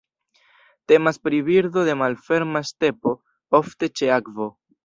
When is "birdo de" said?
1.51-1.95